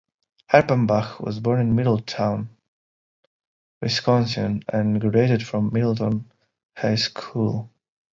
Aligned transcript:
Erpenbach 0.51 1.19
was 1.19 1.39
born 1.41 1.59
in 1.61 1.75
Middleton, 1.75 2.49
Wisconsin 3.83 4.63
and 4.67 4.99
graduated 4.99 5.45
from 5.45 5.69
Middleton 5.71 6.25
High 6.75 6.95
School. 6.95 7.69